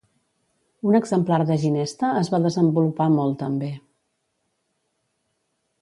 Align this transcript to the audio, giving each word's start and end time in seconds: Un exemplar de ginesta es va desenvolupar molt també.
Un 0.91 0.97
exemplar 0.99 1.37
de 1.49 1.57
ginesta 1.65 2.09
es 2.23 2.33
va 2.37 2.41
desenvolupar 2.47 3.09
molt 3.19 3.39
també. 3.45 3.71